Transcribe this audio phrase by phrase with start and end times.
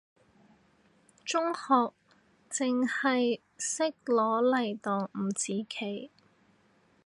[1.23, 1.93] 中學
[2.49, 6.09] 淨係識攞嚟當五子棋，